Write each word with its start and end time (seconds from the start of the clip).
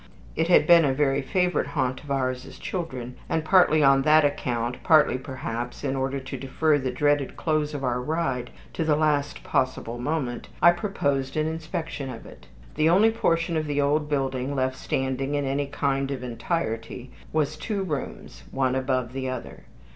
It 0.35 0.47
had 0.47 0.65
been 0.65 0.83
a 0.83 0.93
very 0.95 1.21
favorite 1.21 1.67
haunt 1.67 2.03
of 2.03 2.09
ours 2.09 2.47
as 2.47 2.57
children, 2.57 3.17
and 3.29 3.45
partly 3.45 3.83
on 3.83 4.01
that 4.01 4.25
account, 4.25 4.81
partly 4.81 5.19
perhaps 5.19 5.83
in 5.83 5.95
order 5.95 6.19
to 6.19 6.37
defer 6.37 6.79
the 6.79 6.89
dreaded 6.89 7.37
close 7.37 7.75
of 7.75 7.83
our 7.83 8.01
ride 8.01 8.49
to 8.73 8.83
the 8.83 8.95
last 8.95 9.43
possible 9.43 9.99
moment, 9.99 10.47
I 10.59 10.71
proposed 10.71 11.37
an 11.37 11.45
inspection 11.45 12.09
of 12.09 12.25
it. 12.25 12.47
The 12.73 12.89
only 12.89 13.11
portion 13.11 13.55
of 13.55 13.67
the 13.67 13.79
old 13.79 14.09
building 14.09 14.55
left 14.55 14.77
standing 14.77 15.35
in 15.35 15.45
any 15.45 15.67
kind 15.67 16.09
of 16.09 16.23
entirety 16.23 17.11
was 17.31 17.55
two 17.55 17.83
rooms, 17.83 18.43
one 18.49 18.73
above 18.73 19.13
the 19.13 19.29
other. 19.29 19.65